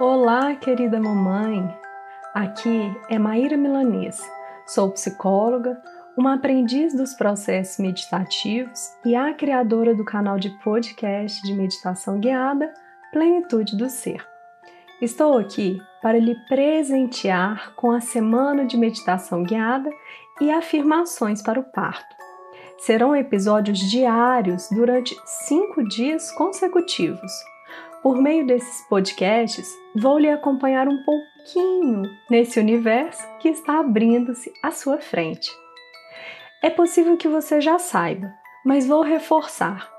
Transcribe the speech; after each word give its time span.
Olá, 0.00 0.56
querida 0.56 0.98
mamãe! 0.98 1.72
Aqui 2.34 2.92
é 3.08 3.16
Maíra 3.16 3.56
Milanês. 3.56 4.20
Sou 4.66 4.90
psicóloga, 4.90 5.80
uma 6.18 6.34
aprendiz 6.34 6.92
dos 6.92 7.14
processos 7.14 7.78
meditativos 7.78 8.92
e 9.04 9.14
a 9.14 9.32
criadora 9.32 9.94
do 9.94 10.04
canal 10.04 10.36
de 10.36 10.50
podcast 10.64 11.40
de 11.42 11.54
meditação 11.54 12.18
guiada 12.18 12.74
Plenitude 13.12 13.76
do 13.76 13.88
Ser. 13.88 14.26
Estou 15.00 15.38
aqui 15.38 15.80
para 16.02 16.18
lhe 16.18 16.34
presentear 16.48 17.72
com 17.76 17.92
a 17.92 18.00
semana 18.00 18.66
de 18.66 18.76
meditação 18.76 19.44
guiada 19.44 19.90
e 20.40 20.50
afirmações 20.50 21.40
para 21.40 21.60
o 21.60 21.70
parto. 21.70 22.16
Serão 22.78 23.14
episódios 23.14 23.78
diários 23.78 24.68
durante 24.72 25.14
cinco 25.24 25.86
dias 25.86 26.32
consecutivos 26.32 27.53
por 28.04 28.20
meio 28.20 28.46
desses 28.46 28.86
podcasts, 28.86 29.74
vou 29.96 30.18
lhe 30.18 30.28
acompanhar 30.28 30.86
um 30.86 31.02
pouquinho 31.04 32.02
nesse 32.28 32.60
universo 32.60 33.26
que 33.38 33.48
está 33.48 33.80
abrindo-se 33.80 34.52
à 34.62 34.70
sua 34.70 35.00
frente. 35.00 35.50
É 36.62 36.68
possível 36.68 37.16
que 37.16 37.26
você 37.26 37.62
já 37.62 37.78
saiba, 37.78 38.30
mas 38.62 38.86
vou 38.86 39.00
reforçar. 39.00 39.90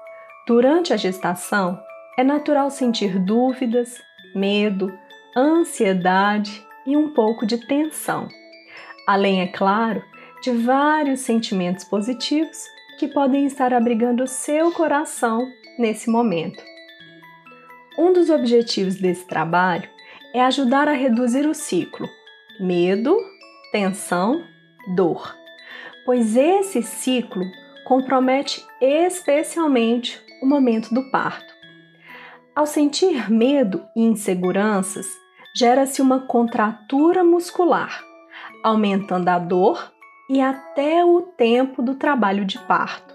Durante 0.45 0.93
a 0.93 0.97
gestação, 0.97 1.79
é 2.15 2.23
natural 2.23 2.69
sentir 2.69 3.17
dúvidas, 3.17 3.99
medo, 4.35 4.95
ansiedade 5.35 6.63
e 6.85 6.95
um 6.95 7.11
pouco 7.11 7.43
de 7.43 7.57
tensão. 7.65 8.27
Além, 9.07 9.41
é 9.41 9.47
claro, 9.47 10.03
de 10.43 10.51
vários 10.51 11.21
sentimentos 11.21 11.83
positivos 11.83 12.65
que 12.99 13.07
podem 13.07 13.47
estar 13.47 13.73
abrigando 13.73 14.23
o 14.23 14.27
seu 14.27 14.71
coração 14.71 15.47
nesse 15.79 16.07
momento. 16.07 16.74
Um 17.97 18.11
dos 18.11 18.29
objetivos 18.29 18.95
desse 18.95 19.25
trabalho 19.25 19.89
é 20.33 20.41
ajudar 20.41 20.87
a 20.87 20.93
reduzir 20.93 21.47
o 21.47 21.53
ciclo 21.53 22.09
medo, 22.59 23.17
tensão, 23.71 24.43
dor, 24.95 25.35
pois 26.05 26.35
esse 26.35 26.81
ciclo 26.81 27.43
compromete 27.85 28.65
especialmente 28.81 30.21
o 30.41 30.45
momento 30.45 30.93
do 30.93 31.09
parto. 31.11 31.53
Ao 32.55 32.65
sentir 32.65 33.29
medo 33.29 33.85
e 33.95 34.03
inseguranças, 34.03 35.05
gera-se 35.55 36.01
uma 36.01 36.21
contratura 36.21 37.23
muscular, 37.23 38.03
aumentando 38.63 39.29
a 39.29 39.39
dor 39.39 39.91
e 40.29 40.41
até 40.41 41.03
o 41.03 41.21
tempo 41.21 41.81
do 41.81 41.95
trabalho 41.95 42.45
de 42.45 42.57
parto. 42.59 43.13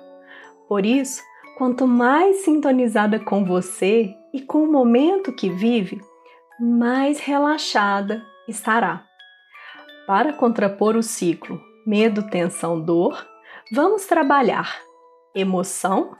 Por 0.68 0.84
isso, 0.84 1.22
quanto 1.60 1.86
mais 1.86 2.36
sintonizada 2.36 3.20
com 3.20 3.44
você 3.44 4.16
e 4.32 4.40
com 4.40 4.64
o 4.64 4.72
momento 4.72 5.30
que 5.30 5.50
vive, 5.50 6.00
mais 6.58 7.20
relaxada 7.20 8.24
estará. 8.48 9.04
Para 10.06 10.32
contrapor 10.32 10.96
o 10.96 11.02
ciclo 11.02 11.60
medo, 11.86 12.30
tensão, 12.30 12.80
dor, 12.80 13.26
vamos 13.70 14.06
trabalhar 14.06 14.74
emoção, 15.34 16.16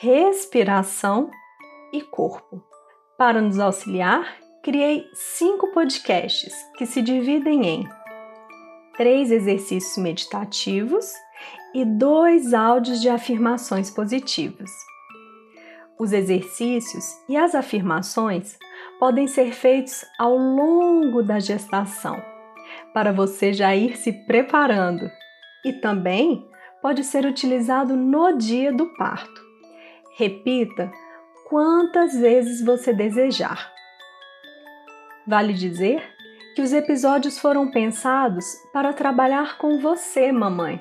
respiração 0.00 1.30
e 1.92 2.00
corpo. 2.00 2.60
Para 3.16 3.40
nos 3.40 3.60
auxiliar, 3.60 4.36
criei 4.64 5.04
cinco 5.14 5.68
podcasts 5.68 6.52
que 6.76 6.86
se 6.86 7.00
dividem 7.00 7.64
em 7.68 7.88
três 8.96 9.30
exercícios 9.30 9.96
meditativos 9.96 11.14
e 11.74 11.84
dois 11.84 12.52
áudios 12.52 13.00
de 13.00 13.08
afirmações 13.08 13.90
positivas. 13.90 14.70
Os 15.98 16.12
exercícios 16.12 17.04
e 17.28 17.36
as 17.36 17.54
afirmações 17.54 18.58
podem 18.98 19.26
ser 19.26 19.52
feitos 19.52 20.04
ao 20.18 20.36
longo 20.36 21.22
da 21.22 21.38
gestação, 21.38 22.20
para 22.94 23.12
você 23.12 23.52
já 23.52 23.74
ir 23.76 23.96
se 23.96 24.12
preparando, 24.12 25.10
e 25.64 25.74
também 25.74 26.48
pode 26.80 27.04
ser 27.04 27.26
utilizado 27.26 27.96
no 27.96 28.32
dia 28.36 28.72
do 28.72 28.86
parto. 28.94 29.40
Repita 30.16 30.90
quantas 31.48 32.14
vezes 32.14 32.64
você 32.64 32.92
desejar. 32.92 33.70
Vale 35.26 35.52
dizer 35.52 36.02
que 36.54 36.62
os 36.62 36.72
episódios 36.72 37.38
foram 37.38 37.70
pensados 37.70 38.46
para 38.72 38.92
trabalhar 38.92 39.58
com 39.58 39.78
você, 39.80 40.32
mamãe, 40.32 40.80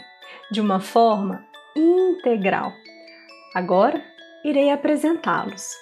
de 0.51 0.59
uma 0.59 0.79
forma 0.79 1.45
integral. 1.75 2.71
Agora 3.53 4.03
irei 4.43 4.71
apresentá-los. 4.71 5.73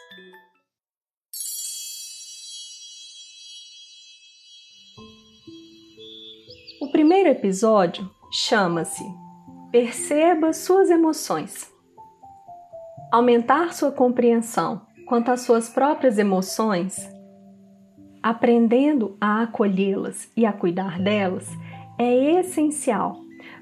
O 6.82 6.92
primeiro 6.92 7.30
episódio 7.30 8.10
chama-se 8.32 9.04
Perceba 9.72 10.54
suas 10.54 10.90
emoções. 10.90 11.72
Aumentar 13.12 13.74
sua 13.74 13.92
compreensão 13.92 14.86
quanto 15.08 15.32
às 15.32 15.42
suas 15.42 15.70
próprias 15.70 16.18
emoções, 16.18 17.10
aprendendo 18.22 19.18
a 19.22 19.44
acolhê-las 19.44 20.30
e 20.36 20.46
a 20.46 20.52
cuidar 20.52 21.00
delas, 21.00 21.48
é 21.98 22.40
essencial, 22.40 23.18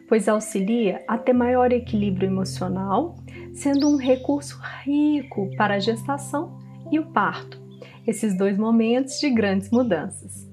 pois 0.08 0.28
auxilia 0.28 1.04
a 1.08 1.18
ter 1.18 1.34
maior 1.34 1.72
equilíbrio 1.72 2.28
emocional 2.28 3.16
sendo 3.54 3.90
um 3.90 3.98
recurso 3.98 4.60
rico 4.84 5.50
para 5.58 5.76
a 5.76 5.80
gestação 5.80 6.60
e 6.92 7.00
o 7.00 7.06
parto, 7.08 7.62
esses 8.06 8.38
dois 8.38 8.58
momentos 8.58 9.20
de 9.20 9.30
grandes 9.30 9.72
mudanças. 9.72 10.50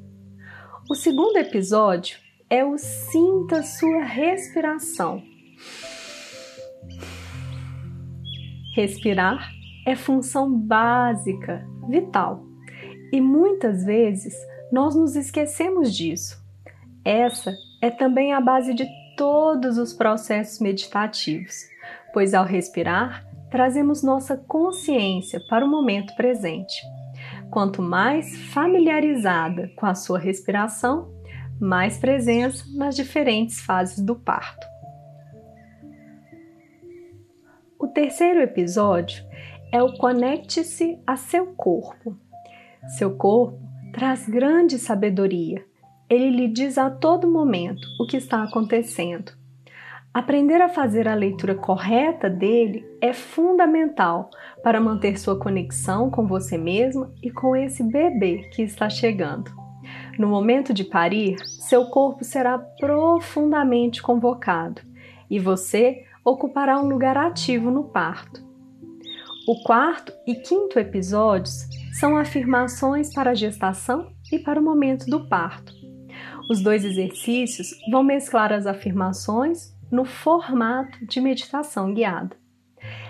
O 0.88 0.94
segundo 0.94 1.36
episódio 1.36 2.18
é 2.48 2.64
o 2.64 2.78
Sinta 2.78 3.62
Sua 3.62 4.02
Respiração. 4.02 5.22
Respirar 8.74 9.50
é 9.86 9.94
função 9.94 10.50
básica, 10.50 11.66
vital, 11.88 12.44
e 13.12 13.20
muitas 13.20 13.84
vezes 13.84 14.34
nós 14.70 14.94
nos 14.94 15.16
esquecemos 15.16 15.94
disso. 15.94 16.42
Essa 17.04 17.52
é 17.82 17.90
também 17.90 18.32
a 18.32 18.40
base 18.40 18.72
de 18.74 18.86
todos 19.16 19.78
os 19.78 19.92
processos 19.92 20.60
meditativos 20.60 21.72
pois 22.12 22.34
ao 22.34 22.44
respirar, 22.44 23.26
trazemos 23.50 24.02
nossa 24.02 24.36
consciência 24.36 25.40
para 25.48 25.64
o 25.64 25.68
momento 25.68 26.14
presente. 26.14 26.82
Quanto 27.50 27.82
mais 27.82 28.36
familiarizada 28.52 29.70
com 29.76 29.86
a 29.86 29.94
sua 29.94 30.18
respiração, 30.18 31.12
mais 31.60 31.98
presença 31.98 32.64
nas 32.74 32.94
diferentes 32.94 33.60
fases 33.60 33.98
do 33.98 34.14
parto. 34.16 34.66
O 37.78 37.88
terceiro 37.88 38.40
episódio 38.40 39.24
é 39.70 39.82
o 39.82 39.96
Conecte-se 39.96 41.00
a 41.06 41.16
seu 41.16 41.46
corpo. 41.54 42.16
Seu 42.96 43.16
corpo 43.16 43.60
traz 43.92 44.28
grande 44.28 44.78
sabedoria. 44.78 45.64
Ele 46.12 46.30
lhe 46.30 46.48
diz 46.48 46.76
a 46.76 46.90
todo 46.90 47.30
momento 47.30 47.88
o 47.98 48.06
que 48.06 48.18
está 48.18 48.42
acontecendo 48.42 49.32
Aprender 50.14 50.60
a 50.60 50.68
fazer 50.68 51.08
a 51.08 51.14
leitura 51.14 51.54
correta 51.54 52.28
dele 52.28 52.84
é 53.00 53.14
fundamental 53.14 54.28
para 54.62 54.78
manter 54.78 55.18
sua 55.18 55.38
conexão 55.38 56.10
com 56.10 56.26
você 56.26 56.58
mesma 56.58 57.10
e 57.22 57.30
com 57.30 57.56
esse 57.56 57.82
bebê 57.82 58.50
que 58.52 58.60
está 58.60 58.90
chegando. 58.90 59.50
No 60.18 60.28
momento 60.28 60.74
de 60.74 60.84
parir, 60.84 61.38
seu 61.46 61.86
corpo 61.86 62.24
será 62.24 62.58
profundamente 62.58 64.02
convocado 64.02 64.82
e 65.30 65.38
você 65.38 66.04
ocupará 66.22 66.78
um 66.78 66.88
lugar 66.88 67.16
ativo 67.16 67.70
no 67.70 67.84
parto. 67.84 68.44
O 69.48 69.62
quarto 69.62 70.12
e 70.26 70.34
quinto 70.34 70.78
episódios 70.78 71.66
são 71.98 72.18
afirmações 72.18 73.14
para 73.14 73.30
a 73.30 73.34
gestação 73.34 74.12
e 74.30 74.38
para 74.38 74.60
o 74.60 74.62
momento 74.62 75.06
do 75.06 75.26
parto. 75.26 75.81
Os 76.52 76.60
dois 76.60 76.84
exercícios 76.84 77.74
vão 77.90 78.02
mesclar 78.02 78.52
as 78.52 78.66
afirmações 78.66 79.74
no 79.90 80.04
formato 80.04 81.02
de 81.06 81.18
meditação 81.18 81.94
guiada. 81.94 82.36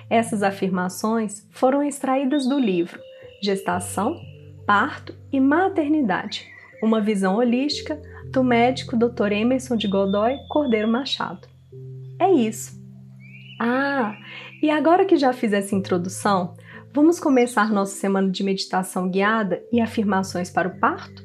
Essas 0.08 0.44
afirmações 0.44 1.44
foram 1.50 1.82
extraídas 1.82 2.48
do 2.48 2.56
livro 2.56 3.00
Gestação, 3.42 4.16
Parto 4.64 5.12
e 5.32 5.40
Maternidade, 5.40 6.46
uma 6.80 7.00
visão 7.00 7.34
holística 7.34 8.00
do 8.30 8.44
médico 8.44 8.96
Dr. 8.96 9.32
Emerson 9.32 9.74
de 9.74 9.88
Godoy 9.88 10.36
Cordeiro 10.48 10.86
Machado. 10.86 11.48
É 12.20 12.30
isso. 12.30 12.80
Ah, 13.60 14.14
e 14.62 14.70
agora 14.70 15.04
que 15.04 15.16
já 15.16 15.32
fiz 15.32 15.52
essa 15.52 15.74
introdução, 15.74 16.54
vamos 16.94 17.18
começar 17.18 17.72
nossa 17.72 17.96
semana 17.96 18.30
de 18.30 18.44
meditação 18.44 19.10
guiada 19.10 19.60
e 19.72 19.80
afirmações 19.80 20.48
para 20.48 20.68
o 20.68 20.78
parto? 20.78 21.24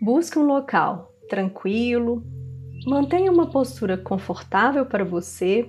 Busque 0.00 0.38
um 0.38 0.46
local 0.46 1.11
tranquilo, 1.32 2.22
Mantenha 2.84 3.30
uma 3.30 3.46
postura 3.46 3.96
confortável 3.96 4.84
para 4.84 5.04
você. 5.04 5.68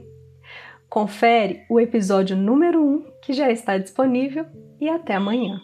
Confere 0.89 1.63
o 1.69 1.79
episódio 1.79 2.35
número 2.35 2.83
1 2.83 3.03
que 3.21 3.33
já 3.33 3.51
está 3.51 3.77
disponível 3.77 4.45
e 4.81 4.89
até 4.89 5.13
amanhã. 5.13 5.61